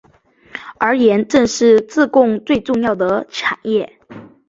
[0.79, 3.99] 而盐正是自贡最重要的产业。